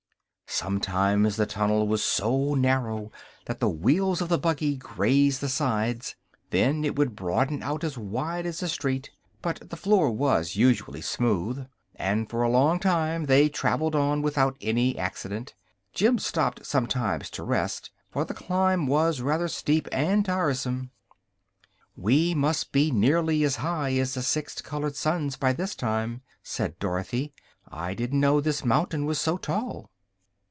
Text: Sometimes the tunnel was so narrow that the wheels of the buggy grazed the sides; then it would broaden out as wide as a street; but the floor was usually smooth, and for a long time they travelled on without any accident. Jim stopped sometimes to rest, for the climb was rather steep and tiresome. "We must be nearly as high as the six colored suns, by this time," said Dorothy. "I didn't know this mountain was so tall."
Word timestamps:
Sometimes 0.53 1.37
the 1.37 1.45
tunnel 1.45 1.87
was 1.87 2.03
so 2.03 2.55
narrow 2.55 3.09
that 3.45 3.61
the 3.61 3.69
wheels 3.69 4.19
of 4.21 4.27
the 4.27 4.37
buggy 4.37 4.75
grazed 4.75 5.39
the 5.39 5.47
sides; 5.47 6.13
then 6.49 6.83
it 6.83 6.95
would 6.97 7.15
broaden 7.15 7.63
out 7.63 7.85
as 7.85 7.97
wide 7.97 8.45
as 8.45 8.61
a 8.61 8.67
street; 8.67 9.09
but 9.41 9.69
the 9.69 9.77
floor 9.77 10.11
was 10.11 10.57
usually 10.57 10.99
smooth, 10.99 11.65
and 11.95 12.29
for 12.29 12.43
a 12.43 12.49
long 12.49 12.79
time 12.81 13.25
they 13.27 13.47
travelled 13.47 13.95
on 13.95 14.21
without 14.21 14.55
any 14.59 14.95
accident. 14.99 15.55
Jim 15.93 16.19
stopped 16.19 16.63
sometimes 16.65 17.29
to 17.31 17.43
rest, 17.43 17.89
for 18.11 18.25
the 18.25 18.33
climb 18.33 18.87
was 18.87 19.21
rather 19.21 19.47
steep 19.47 19.87
and 19.91 20.25
tiresome. 20.25 20.91
"We 21.95 22.35
must 22.35 22.73
be 22.73 22.91
nearly 22.91 23.43
as 23.45 23.55
high 23.55 23.93
as 23.93 24.13
the 24.15 24.21
six 24.21 24.61
colored 24.61 24.97
suns, 24.97 25.37
by 25.37 25.53
this 25.53 25.73
time," 25.75 26.21
said 26.43 26.77
Dorothy. 26.77 27.33
"I 27.69 27.93
didn't 27.93 28.19
know 28.19 28.41
this 28.41 28.65
mountain 28.65 29.05
was 29.05 29.19
so 29.19 29.37
tall." 29.37 29.87